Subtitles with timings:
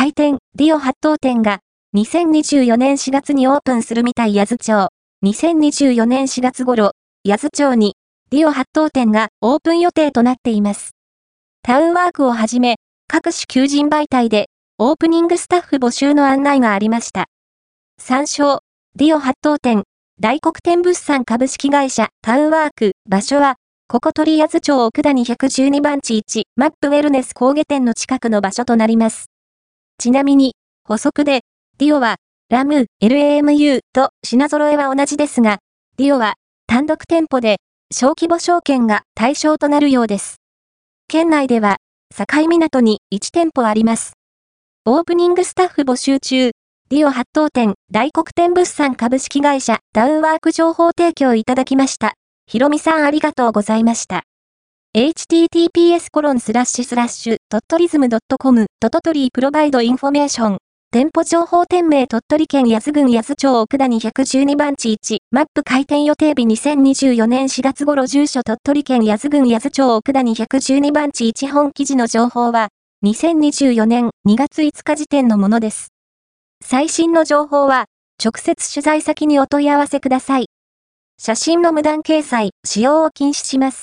[0.00, 1.58] 開店、ディオ八頭店が、
[1.94, 4.88] 2024年4月にオープンするみたい八頭町。
[5.26, 6.92] 2024年4月頃、
[7.22, 7.96] 八頭町に、
[8.30, 10.92] ディオ八頭店がオープン予定となっています。
[11.62, 12.76] タウンワークをはじめ、
[13.08, 14.46] 各種求人媒体で、
[14.78, 17.26] オープニングスタッフ募集の案内がありました。
[17.98, 18.60] 参照、
[18.96, 19.82] ディオ八頭店、
[20.18, 23.56] 大黒天物産株式会社タウンワーク、場所は、
[23.86, 29.29] ここ鳥安町奥田212番地1、マップウェルネス工芸店の近くの場所となります。
[30.00, 30.54] ちなみに、
[30.88, 31.42] 補足で、
[31.76, 32.16] ディオは、
[32.48, 35.58] ラム、LAMU と品揃えは同じですが、
[35.98, 36.34] ディオは
[36.66, 37.58] 単独店舗で
[37.94, 40.36] 小規模商圏が対象となるようです。
[41.06, 41.76] 県内では、
[42.16, 44.14] 境港に1店舗あります。
[44.86, 46.52] オープニングスタッフ募集中、
[46.88, 52.14] ディオ八頭店、大黒天物産株式会社、タウンワーク情報提供いただきました。
[52.46, 54.24] ひろみさんありがとうございました。
[54.92, 60.58] Https コロンスラッシュスラッシュドットリズムドットトトリー provide information
[60.90, 72.70] 店舗情報店名鳥取県安郡安町奥田に112番地1、マップ開店予定日2024年4月頃住所鳥取県安郡安町奥田に112番地1本記事の情報は、
[73.04, 75.92] 2024年2月5日時点のものです。
[76.64, 77.84] 最新の情報は、
[78.20, 80.46] 直接取材先にお問い合わせください。
[81.16, 83.78] 写真の無断掲載、使用を禁止します。